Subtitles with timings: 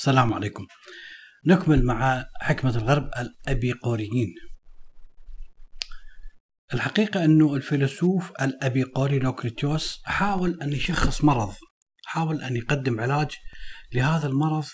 [0.00, 0.66] السلام عليكم.
[1.46, 4.34] نكمل مع حكمة الغرب الأبيقوريين.
[6.74, 11.54] الحقيقة أنه الفيلسوف الأبيقوري نوكريتيوس حاول أن يشخص مرض
[12.04, 13.30] حاول أن يقدم علاج
[13.94, 14.64] لهذا المرض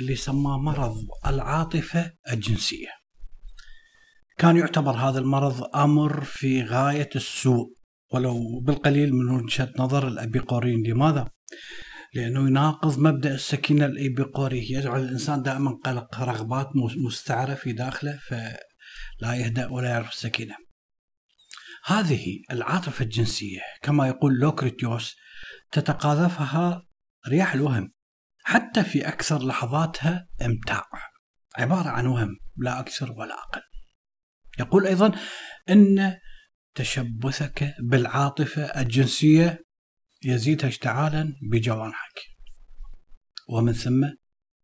[0.00, 2.90] اللي سماه مرض العاطفة الجنسية.
[4.38, 7.74] كان يعتبر هذا المرض أمر في غاية السوء
[8.12, 10.86] ولو بالقليل من وجهة نظر الأبيقوريين.
[10.86, 11.30] لماذا؟
[12.16, 19.66] لأنه يناقض مبدأ السكينة الإيبيقوري يجعل الإنسان دائما قلق رغبات مستعرة في داخله فلا يهدأ
[19.70, 20.54] ولا يعرف السكينة.
[21.84, 25.16] هذه العاطفة الجنسية كما يقول لوكريتيوس
[25.72, 26.82] تتقاذفها
[27.28, 27.92] رياح الوهم
[28.44, 30.84] حتى في أكثر لحظاتها إمتاع.
[31.56, 33.62] عبارة عن وهم لا أكثر ولا أقل.
[34.58, 35.12] يقول أيضا
[35.68, 36.16] أن
[36.74, 39.65] تشبثك بالعاطفة الجنسية
[40.24, 42.20] يزيدها اشتعالا بجوانحك.
[43.48, 44.04] ومن ثم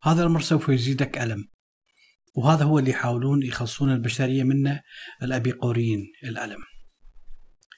[0.03, 1.49] هذا الأمر سوف يزيدك ألم.
[2.35, 4.81] وهذا هو اللي يحاولون يخلصون البشرية منه
[5.23, 6.63] الأبيقوريين الألم.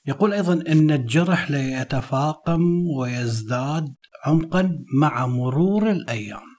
[0.06, 2.62] يقول أيضا أن الجرح لا يتفاقم
[2.98, 3.94] ويزداد
[4.27, 6.55] عمقا مع مرور الأيام.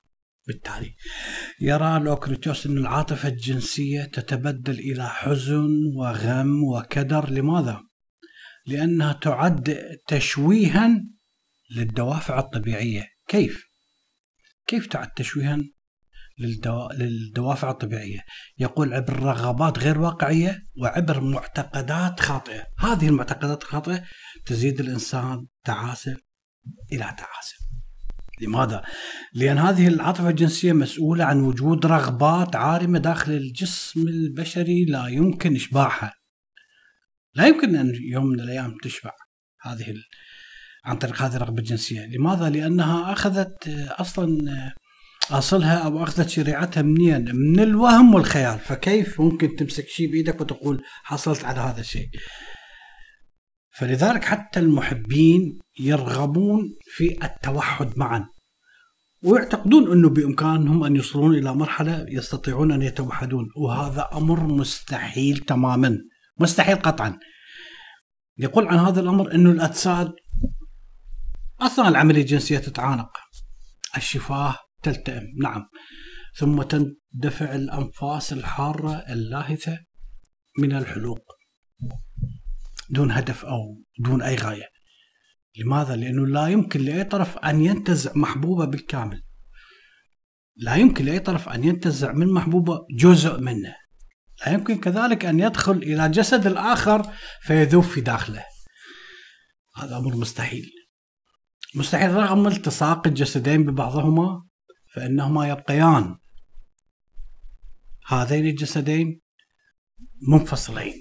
[0.48, 0.96] بالتالي
[1.62, 7.30] يرى لوكريتوس أن العاطفة الجنسية تتبدل إلى حزن وغم وكدر.
[7.30, 7.84] لماذا؟
[8.66, 9.78] لأنها تعد
[10.08, 11.04] تشويها
[11.76, 13.08] للدوافع الطبيعية.
[13.28, 13.66] كيف؟
[14.68, 15.58] كيف تعد تشويها
[16.40, 16.90] للدو...
[16.90, 18.20] للدوافع الطبيعية؟
[18.58, 22.64] يقول عبر رغبات غير واقعية وعبر معتقدات خاطئة.
[22.80, 24.04] هذه المعتقدات الخاطئة
[24.46, 26.18] تزيد الإنسان تعاسة
[26.92, 27.56] إلى تعاسة.
[28.42, 28.84] لماذا؟
[29.34, 36.14] لأن هذه العاطفة الجنسية مسؤولة عن وجود رغبات عارمة داخل الجسم البشري لا يمكن إشباعها.
[37.36, 39.12] لا يمكن أن يوم من الأيام تشبع
[39.62, 40.04] هذه ال...
[40.86, 44.38] عن طريق هذه الرغبة الجنسية لماذا؟ لأنها أخذت أصلا
[45.32, 51.46] أصلها أو أخذت شريعتها منين؟ من الوهم والخيال فكيف ممكن تمسك شيء بإيدك وتقول حصلت
[51.46, 52.10] على هذا الشيء
[53.78, 58.26] فلذلك حتى المحبين يرغبون في التوحد معا
[59.24, 65.98] ويعتقدون إنه بإمكانهم أن يوصلون إلى مرحلة يستطيعون أن يتوحدون وهذا أمر مستحيل تماما
[66.40, 67.20] مستحيل قطعا.
[68.38, 70.14] يقول عن هذا الأمر إنه الأجساد
[71.62, 73.18] أثناء العملية الجنسية تتعانق.
[73.98, 75.66] الشفاه تلتئم نعم.
[76.36, 79.80] ثم تندفع الأنفاس الحارة اللاهثة
[80.60, 81.32] من الحلوق
[82.90, 84.70] دون هدف أو دون أي غاية.
[85.58, 89.24] لماذا؟ لأنه لا يمكن لأي طرف أن ينتزع محبوبة بالكامل.
[90.56, 93.76] لا يمكن لأي طرف أن ينتزع من محبوبة جزء منه.
[94.48, 98.44] يمكن كذلك أن يدخل إلى جسد الآخر فيذوب في داخله.
[99.76, 100.72] هذا أمر مستحيل.
[101.76, 104.44] مستحيل رغم التصاق الجسدين ببعضهما
[104.94, 106.16] فإنهما يبقيان.
[108.08, 109.22] هذين الجسدين
[110.28, 110.94] منفصلين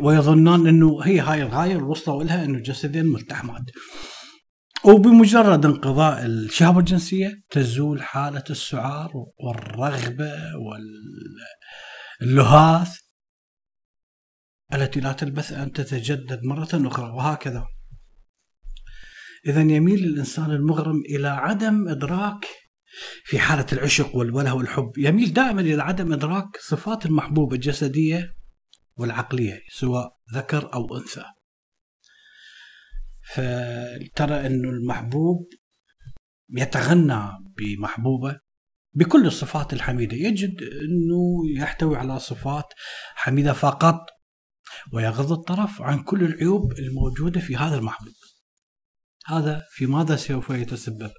[0.00, 3.64] ويظنان إنه هي هاي الغاية اللي وصلوا لها إنه الجسدين ملتحمات.
[4.84, 9.12] وبمجرد انقضاء الشهوة الجنسية تزول حالة السعار
[9.44, 10.84] والرغبة وال
[12.22, 12.98] اللهاث
[14.72, 17.66] التي لا تلبث أن تتجدد مرة أخرى وهكذا.
[19.46, 22.46] إذا يميل الإنسان المغرم إلى عدم إدراك
[23.24, 24.92] في حالة العشق والوله والحب.
[24.98, 28.36] يميل دائما إلى عدم إدراك صفات المحبوب الجسدية
[28.96, 31.24] والعقلية سواء ذكر أو أنثى.
[33.34, 35.48] فترى أن المحبوب
[36.50, 37.22] يتغنى
[37.56, 38.45] بمحبوبة
[38.96, 40.16] بكل الصفات الحميدة.
[40.16, 42.64] يجد أنه يحتوي على صفات
[43.14, 44.06] حميدة فقط
[44.92, 48.14] ويغض الطرف عن كل العيوب الموجودة في هذا المحبوب.
[49.26, 51.10] هذا في ماذا سوف يتسبب؟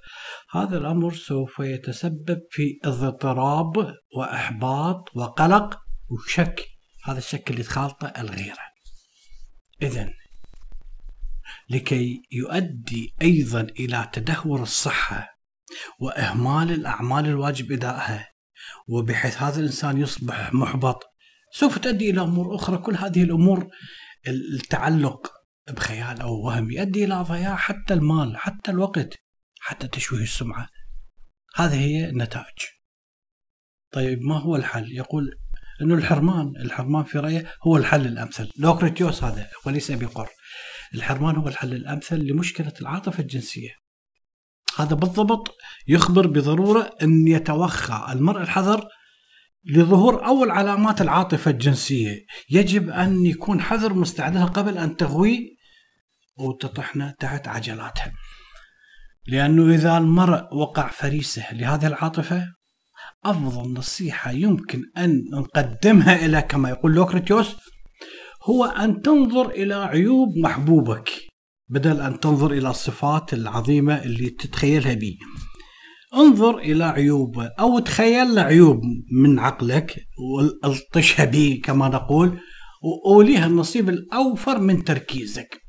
[0.51, 5.79] هذا الأمر سوف يتسبب في اضطراب وإحباط وقلق
[6.09, 6.65] وشك.
[7.05, 8.67] هذا الشك اللي تخالطه الغيرة.
[9.81, 10.09] إذا
[11.69, 15.36] لكي يؤدي أيضا إلى تدهور الصحة
[15.99, 18.27] وإهمال الأعمال الواجب أدائها.
[18.87, 21.03] وبحيث هذا الإنسان يصبح محبط
[21.51, 22.77] سوف تؤدي إلى أمور أخرى.
[22.77, 23.67] كل هذه الأمور
[24.27, 25.31] التعلق
[25.69, 29.13] بخيال أو وهم يؤدي إلى ضياع حتى المال حتى الوقت
[29.59, 30.69] حتى تشويه السمعة.
[31.55, 32.57] هذه هي النتائج.
[33.91, 35.39] طيب ما هو الحل؟ يقول
[35.81, 38.51] أنه الحرمان الحرمان في رأيه هو الحل الأمثل.
[38.57, 40.29] لوكريتيوس هذا وليس بقر.
[40.95, 43.71] الحرمان هو الحل الأمثل لمشكلة العاطفة الجنسية.
[44.77, 45.55] هذا بالضبط
[45.87, 48.87] يخبر بضرورة أن يتوخى المرء الحذر
[49.65, 52.25] لظهور أول علامات العاطفة الجنسية.
[52.49, 55.57] يجب أن يكون حذر مستعدها قبل أن تغوي
[56.37, 58.13] وتطحنا تحت عجلاتها.
[59.27, 62.45] لأنه إذا المرء وقع فريسة لهذه العاطفة
[63.25, 67.55] أفضل نصيحة يمكن أن نقدمها إلى كما يقول لوكريتيوس
[68.43, 71.26] هو أن تنظر إلى عيوب محبوبك.
[71.69, 75.17] بدل أن تنظر إلى الصفات العظيمة اللي تتخيلها به.
[76.13, 78.81] انظر إلى عيوبه أو تخيل عيوب
[79.11, 79.95] من عقلك
[80.63, 82.39] وألطشها به كما نقول
[82.83, 85.61] وأوليها النصيب الأوفر من تركيزك.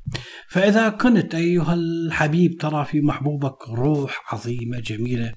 [0.49, 5.33] فإذا كنت أيها الحبيب ترى في محبوبك روح عظيمة جميلة.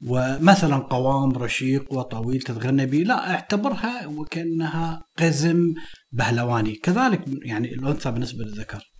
[0.00, 5.74] ومثلا قوام رشيق وطويل تتغنى به لا اعتبرها وكأنها قزم
[6.12, 6.74] بهلواني.
[6.74, 8.97] كذلك يعني الأنثى بالنسبة للذكر.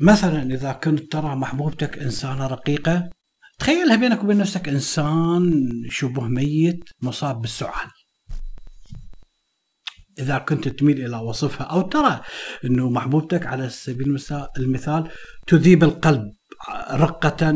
[0.00, 3.10] مثلا إذا كنت ترى محبوبتك إنسانة رقيقة
[3.58, 7.88] تخيلها بينك وبين نفسك إنسان شبه ميت مصاب بالسعال.
[10.18, 12.20] إذا كنت تميل إلى وصفها أو ترى
[12.64, 14.18] إنه محبوبتك على سبيل
[14.58, 15.08] المثال
[15.46, 16.32] تذيب القلب
[16.90, 17.54] رقة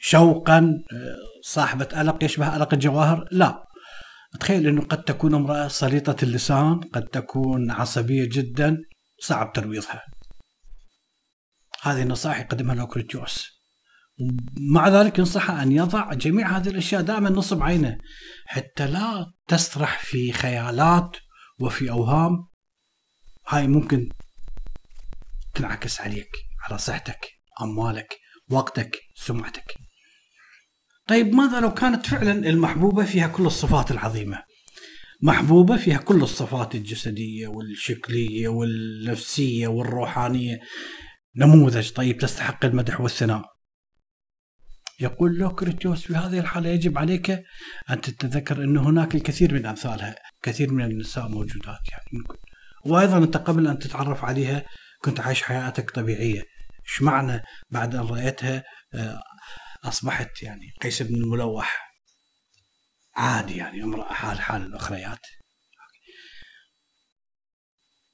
[0.00, 0.82] وشوقا
[1.42, 3.64] صاحبة ألق يشبه ألق الجواهر لا.
[4.40, 8.76] تخيل أنه قد تكون امرأة سليطة اللسان قد تكون عصبية جدا
[9.20, 10.02] صعب ترويضها.
[11.84, 13.54] هذه نصائح يقدمها لوكريتيوس
[14.72, 17.98] مع ذلك ينصحه أن يضع جميع هذه الأشياء دائما نصب عينه
[18.46, 21.16] حتى لا تسرح في خيالات
[21.60, 22.46] وفي أوهام.
[23.48, 24.08] هاي ممكن
[25.54, 26.30] تنعكس عليك
[26.68, 27.26] على صحتك
[27.62, 28.18] أموالك
[28.50, 29.74] وقتك سمعتك.
[31.08, 34.42] طيب ماذا لو كانت فعلا المحبوبة فيها كل الصفات العظيمة؟
[35.22, 40.60] محبوبة فيها كل الصفات الجسدية والشكلية والنفسية والروحانية.
[41.36, 43.54] نموذج طيب تستحق المدح والثناء.
[45.00, 47.30] يقول لوكريتيوس في هذه الحالة يجب عليك
[47.90, 52.24] أن تتذكر أن هناك الكثير من أمثالها كثير من النساء موجودات يعني
[52.84, 54.64] وأيضا أنت قبل أن تتعرف عليها
[55.02, 56.42] كنت عايش حياتك طبيعية.
[56.88, 58.64] إيش معنى بعد أن رأيتها؟
[58.94, 59.22] آه،
[59.84, 61.94] أصبحت يعني قيس بن الملوح
[63.16, 65.20] عادي يعني امرأة حال حال الأخريات.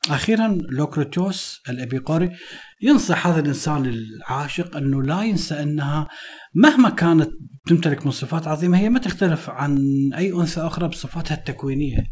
[0.08, 2.36] أخيرا لوكريتوس الأبيقوري
[2.82, 6.08] ينصح هذا الإنسان العاشق أنه لا ينسى أنها
[6.54, 7.30] مهما كانت
[7.66, 9.78] تمتلك من صفات عظيمة هي ما تختلف عن
[10.14, 12.04] أي أنثى أخرى بصفاتها التكوينية.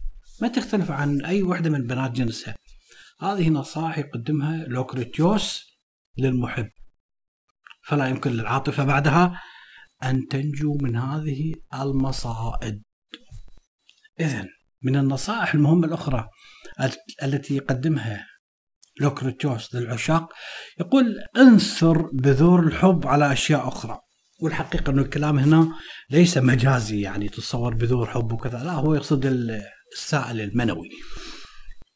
[0.43, 2.55] ما تختلف عن أي وحدة من بنات جنسها.
[3.21, 5.65] هذه نصائح يقدمها لوكريتيوس
[6.19, 6.69] للمحب.
[7.85, 9.41] فلا يمكن للعاطفة بعدها
[10.05, 12.83] أن تنجو من هذه المصائد.
[14.21, 14.47] اذا
[14.83, 16.29] من النصائح المهمة الأخرى
[17.23, 18.27] التي يقدمها
[19.01, 20.33] لوكريتيوس للعشاق
[20.81, 23.99] يقول انثر بذور الحب على أشياء أخرى.
[24.43, 25.69] والحقيقة انه الكلام هنا
[26.11, 29.27] ليس مجازي يعني تصور بذور حب وكذا لا هو يقصد
[29.93, 30.89] السائل المنوي.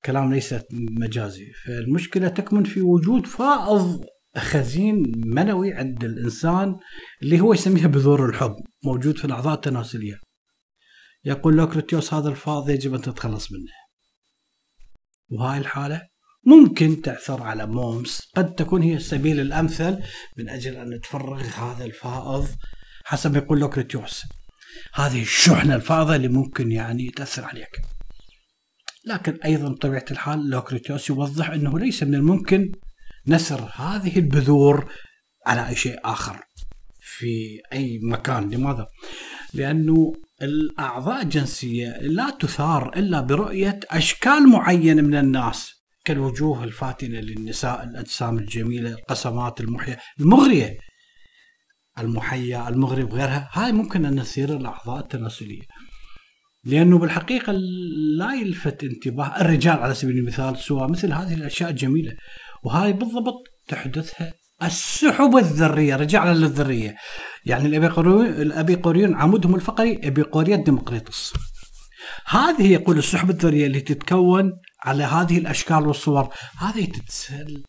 [0.05, 1.53] كلام ليس مجازي.
[1.67, 4.05] فالمشكلة تكمن في وجود فائض
[4.37, 6.77] خزين منوي عند الإنسان
[7.23, 10.19] اللي هو يسميها بذور الحب موجود في الأعضاء التناسلية.
[11.25, 13.82] يقول لوكريتيوس هذا الفائض يجب أن تتخلص منه.
[15.33, 16.03] وهاي الحالة
[16.47, 19.99] ممكن تعثر على مومس قد تكون هي السبيل الأمثل
[20.39, 22.49] من أجل أن تفرغ هذا الفائض
[23.05, 24.25] حسب يقول لوكريتيوس
[24.95, 27.81] هذه الشحنة الفائضة اللي ممكن يعني تأثر عليك.
[29.07, 32.73] لكن أيضا بطبيعة الحال لوكريتيوس يوضح أنه ليس من الممكن
[33.27, 34.93] نثر هذه البذور
[35.47, 36.41] على أي شيء آخر
[37.01, 38.51] في أي مكان.
[38.51, 38.87] لماذا؟
[39.55, 40.13] لأنه
[40.43, 48.91] الأعضاء الجنسية لا تثار إلا برؤية أشكال معينة من الناس كالوجوه الفاتنة للنساء الأجسام الجميلة
[48.91, 50.79] القسمات المحية المغرية
[51.99, 53.51] المحية المغري وغيرها.
[53.53, 55.63] هاي ممكن أن نثير الأعضاء التناسلية
[56.65, 57.53] لأنه بالحقيقة
[58.19, 62.17] لا يلفت انتباه الرجال على سبيل المثال سوى مثل هذه الأشياء الجميلة
[62.65, 64.33] وهاي بالضبط تحدثها
[64.67, 66.97] السحب الذرية رجعنا للذرية.
[67.45, 71.33] يعني الأبيقوريون عمودهم الفقري أبيقورية ديمقريطس.
[72.27, 74.53] هذه يقول السحب الذرية اللي تتكون
[74.85, 76.29] على هذه الأشكال والصور.
[76.59, 76.89] هذه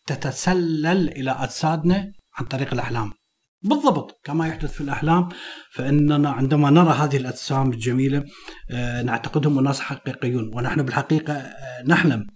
[0.06, 3.12] تتسلل إلى أجسادنا عن طريق الأحلام.
[3.62, 5.28] بالضبط كما يحدث في الأحلام
[5.72, 8.24] فإننا عندما نرى هذه الأجسام الجميلة
[8.70, 12.26] آه، نعتقدهم أناس حقيقيون ونحن بالحقيقة آه، نحلم.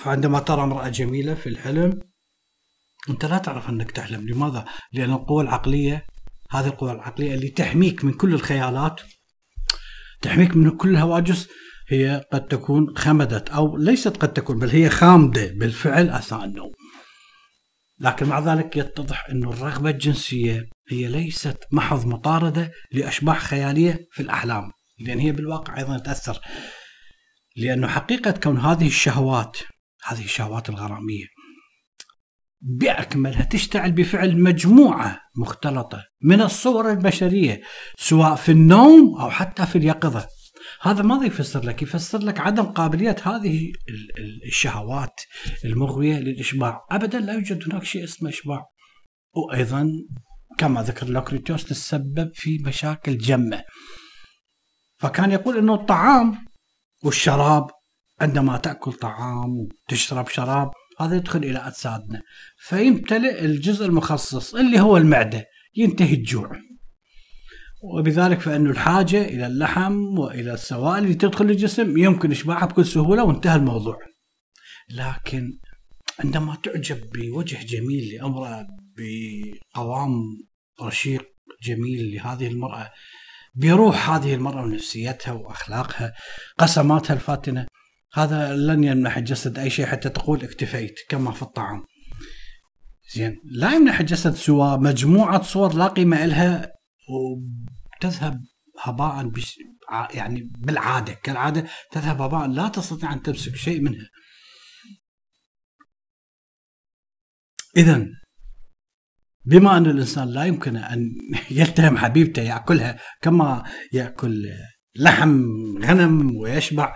[0.00, 2.00] فعندما ترى امرأة جميلة في الحلم
[3.10, 6.06] أنت لا تعرف أنك تحلم لماذا؟ لأن القوى العقلية
[6.50, 9.00] هذه القوى العقلية اللي تحميك من كل الخيالات
[10.22, 11.48] تحميك من كل الهواجس
[11.88, 16.72] هي قد تكون خمدت أو ليست قد تكون بل هي خامدة بالفعل أثناء النوم.
[18.00, 24.70] لكن مع ذلك يتضح أن الرغبة الجنسية هي ليست محض مطاردة لأشباح خيالية في الأحلام.
[24.98, 26.40] لأن هي بالواقع أيضا تأثر.
[27.56, 29.56] لأنه حقيقة كون هذه الشهوات
[30.04, 31.33] هذه الشهوات الغرامية
[32.66, 37.60] باكملها تشتعل بفعل مجموعة مختلطة من الصور البشرية
[37.98, 40.26] سواء في النوم أو حتى في اليقظة.
[40.80, 43.72] هذا ماذا يفسر لك؟ يفسر لك عدم قابلية هذه
[44.46, 45.20] الشهوات
[45.64, 48.66] المغوية للإشباع، ابدا لا يوجد هناك شيء اسمه إشباع.
[49.32, 49.90] وأيضا
[50.58, 53.62] كما ذكر لوكريتوس تسبب في مشاكل جمة.
[54.96, 56.46] فكان يقول إنه الطعام
[57.02, 57.70] والشراب
[58.20, 62.22] عندما تأكل طعام وتشرب شراب هذا يدخل إلى أجسادنا.
[62.58, 65.44] فيمتلئ الجزء المخصص اللي هو المعدة
[65.76, 66.50] ينتهي الجوع.
[67.82, 73.56] وبذلك فإن الحاجة إلى اللحم وإلى السوائل اللي تدخل الجسم يمكن إشباعها بكل سهولة وانتهى
[73.56, 73.98] الموضوع.
[74.90, 75.58] لكن
[76.18, 80.12] عندما تعجب بوجه جميل لأمرأة بقوام
[80.82, 81.24] رشيق
[81.62, 82.92] جميل لهذه المرأة
[83.54, 86.12] بروح هذه المرأة ونفسيتها وأخلاقها
[86.58, 87.66] قسماتها الفاتنة
[88.14, 91.84] هذا لن يمنح الجسد أي شيء حتى تقول اكتفيت كما في الطعام.
[93.14, 96.72] زين لا يمنح الجسد سوى مجموعة صور لا قيمة لها
[97.08, 98.40] وتذهب
[98.80, 99.58] هباء بش
[100.14, 104.08] يعني بالعادة كالعادة تذهب هباء لا تستطيع أن تمسك شيء منها.
[107.76, 108.06] إذا
[109.44, 111.14] بما أن الإنسان لا يمكن أن
[111.50, 114.50] يلتهم حبيبته يأكلها كما يأكل
[114.96, 115.44] لحم
[115.82, 116.94] غنم ويشبع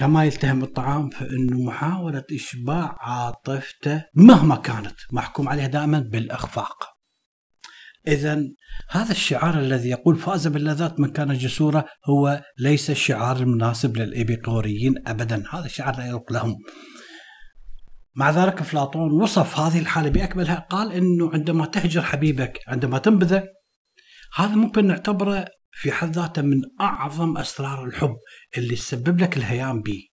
[0.00, 4.96] كما يلتهم الطعام فإنه محاولة إشباع عاطفته مهما كانت.
[5.12, 6.84] محكوم عليها دائما بالإخفاق.
[8.08, 8.42] إذا
[8.90, 15.44] هذا الشعار الذي يقول فاز باللذات من كان جسورا هو ليس الشعار المناسب للإبيقوريين أبدا.
[15.50, 16.56] هذا الشعار لا يليق لهم.
[18.14, 23.44] مع ذلك أفلاطون وصف هذه الحالة بأكملها قال أنه عندما تهجر حبيبك عندما تنبذه
[24.34, 28.16] هذا ممكن نعتبره في حد ذاته من أعظم أسرار الحب
[28.58, 30.08] اللي تسبب لك الهيام به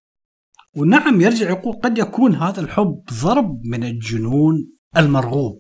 [0.76, 5.60] ونعم يرجع يقول قد يكون هذا الحب ضرب من الجنون المرغوب.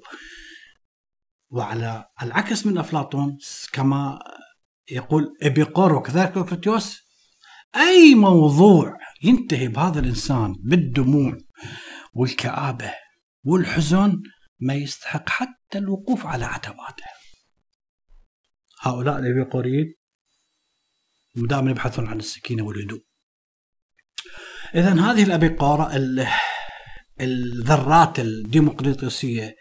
[1.49, 3.37] وعلى العكس من أفلاطون
[3.73, 4.19] كما
[4.91, 7.01] يقول إبيقور وكذلك كوكريتيوس
[7.75, 11.37] أي موضوع ينتهي بهذا الإنسان بالدموع
[12.13, 12.93] والكآبة
[13.43, 14.21] والحزن
[14.59, 17.05] ما يستحق حتى الوقوف على عتباته.
[18.89, 19.93] هؤلاء الإبيقوريين
[21.35, 23.03] دائما يبحثون عن السكينة والهدوء.
[24.75, 25.91] إذا هذه الأبيقورة
[27.21, 29.55] الذرات الديمقراطيسية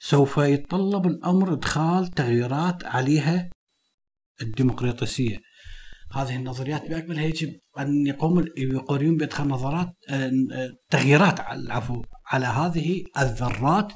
[0.00, 3.50] سوف يتطلب الأمر إدخال تغييرات عليها
[4.42, 5.38] الديمقراطيسية
[6.12, 10.30] هذه النظريات بأكملها يجب أن يقوم الايبيقوريون بإدخال نظرات آه،
[10.90, 13.92] تغييرات العفو على هذه الذرات.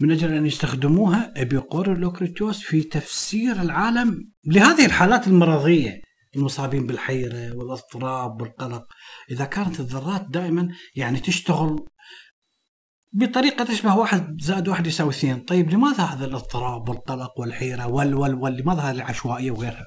[0.00, 6.00] من أجل أن يستخدموها ابيقور لوكريتوس في تفسير العالم لهذه الحالات المرضية
[6.36, 8.84] المصابين بالحيرة والأضطراب والقلق.
[9.30, 11.86] إذا كانت الذرات دائما يعني تشتغل
[13.12, 18.34] بطريقة تشبه واحد زائد واحد يساوي اثنين، طيب لماذا هذا الاضطراب والقلق والحيرة وال وال
[18.34, 19.86] وال لماذا هذه العشوائية وغيرها؟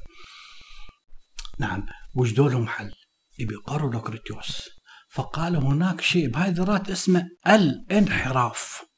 [1.60, 1.86] نعم
[2.16, 2.92] وجدوا لهم حل؟
[3.39, 4.70] يبي يقروا لوكريتيوس
[5.10, 8.88] فقال هناك شيء بهاي الذرات اسمه الانحراف.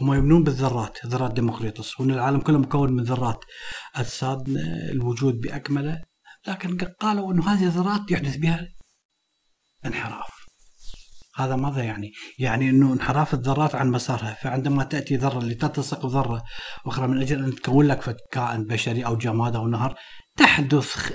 [0.00, 3.44] هم يؤمنون بالذرات ذرات ديمقريطس وان العالم كله مكون من ذرات
[3.96, 6.02] اجسادنا الوجود بأكمله.
[6.48, 8.68] لكن قالوا إنه هذه الذرات يحدث بها
[9.86, 10.38] انحراف.
[11.36, 16.42] هذا ماذا يعني؟ يعني إنه انحراف الذرات عن مسارها، فعندما تأتي ذرة لتلتصق بذرة
[16.86, 19.94] أخرى من أجل أن تكون لك كائن بشري أو جماد أو نهر
[20.36, 21.12] تحدث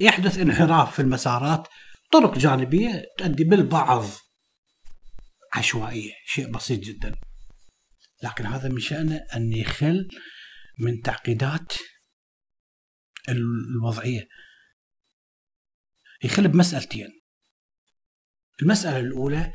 [0.00, 1.68] يحدث انحراف في المسارات
[2.12, 4.04] طرق جانبية تؤدي بالبعض
[5.54, 7.14] عشوائية، شيء بسيط جدا.
[8.22, 10.08] لكن هذا من شأنه أن يخل
[10.78, 11.72] من تعقيدات
[13.28, 14.28] الوضعية.
[16.24, 17.08] يخل بمسألتين.
[18.62, 19.52] المسألة الأولى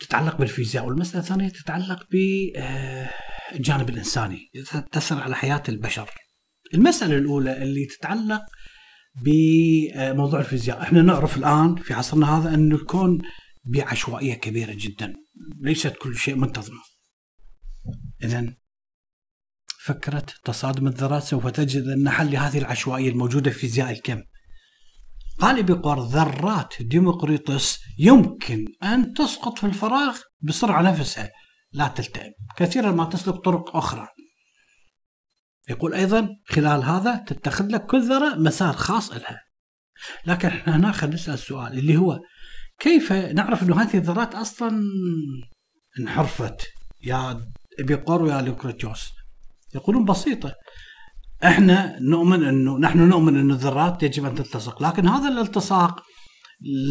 [0.00, 4.50] تتعلق بالفيزياء والمسألة الثانية تتعلق بالجانب آه، الإنساني.
[4.92, 6.10] تأثر على حياة البشر.
[6.74, 8.42] المسألة الأولى اللي تتعلق
[9.22, 10.82] بموضوع الفيزياء.
[10.82, 13.18] إحنا نعرف الآن في عصرنا هذا أن الكون
[13.64, 15.14] بعشوائية كبيرة جدا.
[15.60, 16.74] ليست كل شيء منتظم
[18.24, 18.54] إذا
[19.84, 24.22] فكرة تصادم الذرات سوف تجد أن حل لهذه العشوائية الموجودة في فيزياء الكم.
[25.38, 31.30] قال بقر ذرات ديمقريطس يمكن أن تسقط في الفراغ بسرعة نفسها
[31.72, 32.32] لا تلتئم.
[32.56, 34.08] كثيرا ما تسلك طرق أخرى.
[35.68, 39.40] يقول أيضا خلال هذا تتخذ لك كل ذرة مسار خاص لها.
[40.26, 42.20] لكن إحنا هنا خلينا نسأل السؤال اللي هو
[42.78, 44.82] كيف نعرف أنه هذه الذرات أصلا
[45.98, 46.66] انحرفت؟
[47.00, 49.10] يا بيقر ويا لوكريتيوس
[49.74, 50.54] يقولون بسيطة.
[51.44, 56.02] إحنا نؤمن انه نحن نؤمن ان الذرات يجب أن تلتصق لكن هذا الالتصاق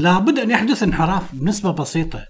[0.01, 2.25] لابد أن يحدث انحراف بنسبة بسيطة.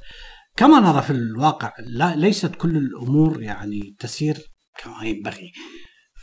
[0.58, 4.38] كما نرى في الواقع لا ليست كل الأمور يعني تسير
[4.84, 5.52] كما ينبغي.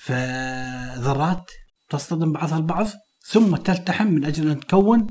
[0.05, 1.51] فذرات
[1.89, 2.87] تصطدم بعضها البعض
[3.27, 5.07] ثم تلتحم من أجل أن تكون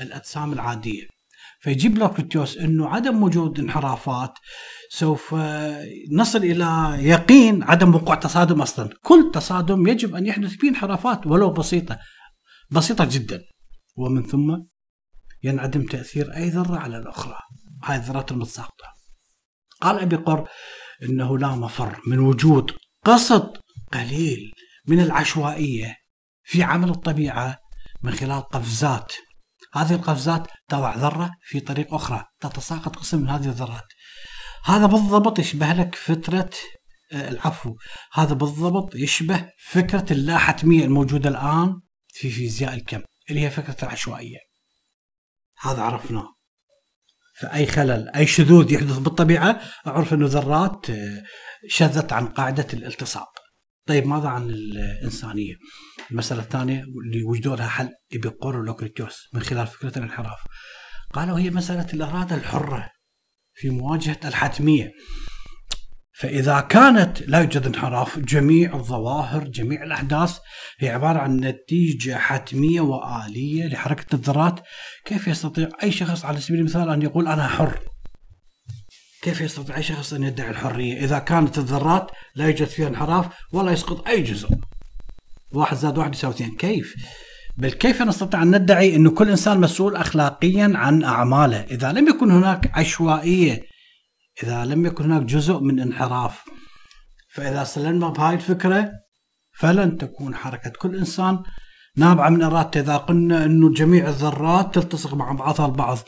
[0.00, 1.06] الأجسام العادية.
[1.60, 4.32] فيجيب لوكريتيوس إنه عدم وجود انحرافات
[4.98, 5.34] سوف
[6.12, 11.50] نصل إلى يقين عدم وقوع تصادم أصلا، كل تصادم يجب أن يحدث فيه انحرافات ولو
[11.50, 11.98] بسيطة
[12.70, 13.42] بسيطة جدا.
[13.96, 14.56] ومن ثم
[15.42, 17.38] ينعدم تأثير أي ذرة على الأخرى،
[17.84, 18.86] هاي الذرات المتساقطة.
[19.80, 20.48] قال أبي قر
[21.02, 22.72] إنه لا مفر من وجود
[23.04, 23.60] قسط
[23.92, 24.52] قليل
[24.88, 25.96] من العشوائية
[26.42, 27.58] في عمل الطبيعة
[28.02, 29.12] من خلال قفزات.
[29.72, 32.24] هذه القفزات تضع ذرة في طريق أخرى.
[32.40, 33.84] تتساقط قسم من هذه الذرات.
[34.64, 36.50] هذا بالضبط يشبه لك فترة
[37.12, 37.76] آه، العفو.
[38.12, 44.38] هذا بالضبط يشبه فكرة اللا حتمية الموجودة الآن في فيزياء الكم اللي هي فكرة العشوائية.
[45.60, 46.34] هذا عرفناه.
[47.40, 51.22] فأي خلل أي شذوذ يحدث بالطبيعة أعرف أنه ذرات آه،
[51.68, 53.28] شذت عن قاعدة الالتصاق.
[53.86, 55.54] طيب ماذا عن الإنسانية؟
[56.10, 60.38] المسألة الثانية اللي وجدوا لها حل إبيقور ولوكريتيوس من خلال فكرة الانحراف.
[61.12, 62.94] قالوا هي مسألة الإرادة الحرة.
[63.54, 64.92] في مواجهة الحتمية.
[66.20, 70.38] فإذا كانت لا يوجد انحراف جميع الظواهر جميع الأحداث
[70.78, 74.60] هي عبارة عن نتيجة حتمية وآلية لحركة الذرات.
[75.04, 77.78] كيف يستطيع أي شخص على سبيل المثال أن يقول أنا حر؟
[79.22, 83.72] كيف يستطيع أي شخص أن يدعي الحرية؟ إذا كانت الذرات لا يوجد فيها انحراف ولا
[83.72, 84.48] يسقط أي جزء.
[85.52, 86.56] واحد زائد واحد يساوي اثنين.
[86.56, 86.94] كيف؟
[87.56, 92.30] بل كيف نستطيع أن ندعي أن كل إنسان مسؤول أخلاقيا عن أعماله؟ إذا لم يكن
[92.30, 93.62] هناك عشوائية
[94.42, 96.44] إذا لم يكن هناك جزء من انحراف
[97.34, 98.92] فإذا سلمنا بهاي الفكرة
[99.58, 101.42] فلن تكون حركة كل إنسان
[101.96, 102.80] نابعة من إرادته.
[102.80, 105.98] إذا قلنا أنه جميع الذرات تلتصق مع بعضها البعض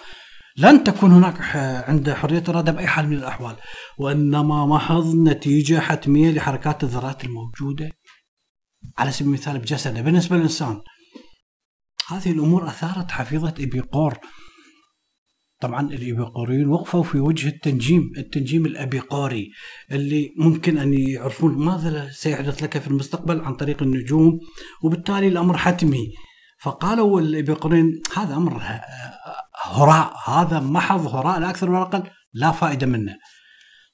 [0.58, 1.56] لن تكون هناك
[1.88, 3.56] عند حرية الإرادة بأي حال من الأحوال.
[3.98, 7.90] وإنما محض نتيجة حتمية لحركات الذرات الموجودة.
[8.98, 10.00] على سبيل المثال بجسده.
[10.00, 10.80] بالنسبة للإنسان
[12.08, 14.18] هذه الأمور أثارت حفيظة إبيقور
[15.60, 19.50] طبعا الإبيقوريين وقفوا في وجه التنجيم التنجيم الأبيقوري
[19.92, 24.40] اللي ممكن أن يعرفون ماذا سيحدث لك في المستقبل عن طريق النجوم
[24.82, 26.12] وبالتالي الأمر حتمي.
[26.60, 28.62] فقالوا الإبيقوريين هذا أمر
[29.64, 33.16] هراء هذا محض هراء لا أكثر ولا أقل لا فائدة منه.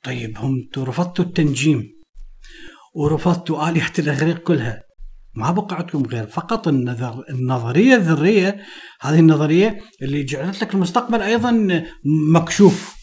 [0.02, 1.82] طيب هم رفضتوا التنجيم
[2.94, 4.82] ورفضتوا آلهة الإغريق كلها.
[5.34, 8.60] ما بقى عندكم غير فقط النظر النظرية الذرية
[9.00, 11.82] هذه النظرية اللي جعلت لك المستقبل أيضا
[12.32, 13.02] مكشوف.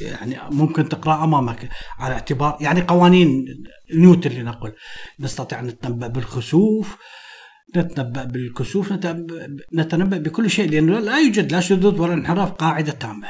[0.00, 3.44] يعني ممكن تقرأ أمامك على اعتبار يعني قوانين
[3.94, 4.72] نيوتن لنقل
[5.20, 6.96] نستطيع أن نتنبأ بالخسوف
[7.76, 8.92] نتنبأ بالكسوف
[9.74, 13.28] نتنبا بكل شيء لأنه لا يوجد لا شذوذ ولا انحراف قاعدة تامة.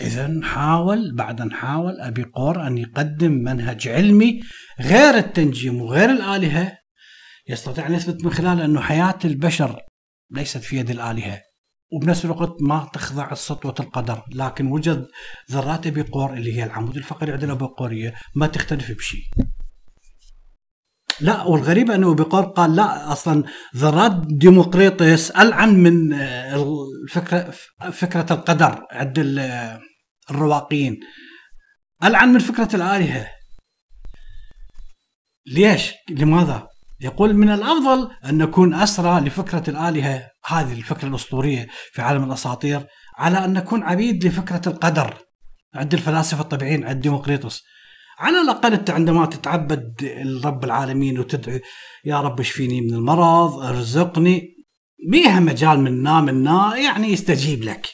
[0.00, 4.40] إذا حاول بعد أن حاول أبي قور أن يقدم منهج علمي
[4.80, 6.83] غير التنجيم وغير الآلهة.
[7.48, 9.80] يستطيع أن يثبت من خلاله أنه حياة البشر
[10.30, 11.40] ليست في يد الآلهة
[11.92, 15.06] وبنفس الوقت ما تخضع لسطوة القدر لكن وجد
[15.50, 19.22] ذرات بقور اللي هي العمود الفقري عند الأبوقورية ما تختلف بشيء
[21.20, 23.44] لا والغريب أنه بقور قال لا أصلا
[23.76, 27.54] ذرات ديمقريطس ألعن من الفكرة
[27.92, 29.18] فكرة القدر عند
[30.30, 31.00] الرواقيين
[32.04, 33.30] ألعن من فكرة الآلهة
[35.46, 42.24] ليش؟ لماذا؟ يقول من الأفضل أن نكون أسرى لفكرة الآلهة هذه الفكرة الأسطورية في عالم
[42.24, 45.14] الأساطير على أن نكون عبيد لفكرة القدر.
[45.74, 47.62] عند الفلاسفة الطبيعيين عند ديمقريطس
[48.18, 51.60] على الأقل أنت عندما تتعبد الرب العالمين وتدعي
[52.04, 54.54] يا رب اشفيني من المرض ارزقني.
[55.10, 57.86] بيها مجال منا منا يعني يستجيب لك.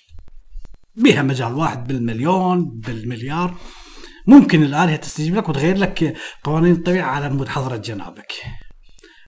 [0.95, 3.55] بيها مجال واحد بالمليون بالمليار.
[4.27, 8.33] ممكن الآلهة تستجيب لك وتغير لك قوانين الطبيعة على مود حضرة جنابك.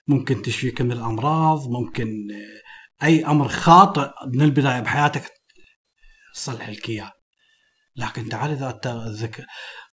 [0.07, 5.31] ممكن تشفيك من الأمراض ممكن آه، أي أمر خاطئ من البداية بحياتك
[6.33, 7.11] تصلح لك اياه
[7.95, 8.79] لكن تعال إذا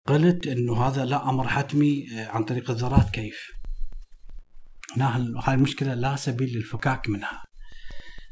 [0.08, 3.48] قلت إنه هذا لا أمر حتمي آه، عن طريق الذرات كيف؟
[4.96, 7.44] هنا هاي المشكلة لا سبيل للفكاك منها.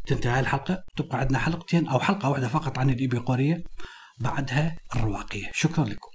[0.08, 3.64] تنتهي الحلقة تبقى عندنا حلقتين أو حلقة واحدة فقط عن الابيقوريه
[4.20, 6.15] بعدها الرواقية، شكرا لكم.